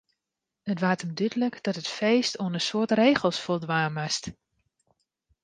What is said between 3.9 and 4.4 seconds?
moast.